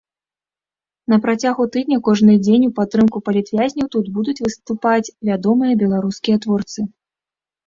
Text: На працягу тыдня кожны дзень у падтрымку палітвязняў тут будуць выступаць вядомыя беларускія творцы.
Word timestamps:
На 1.11 1.17
працягу 1.25 1.65
тыдня 1.75 1.97
кожны 2.07 2.33
дзень 2.45 2.65
у 2.67 2.69
падтрымку 2.79 3.17
палітвязняў 3.27 3.87
тут 3.97 4.05
будуць 4.17 4.37
выступаць 4.47 5.11
вядомыя 5.31 5.73
беларускія 5.85 6.35
творцы. 6.49 6.81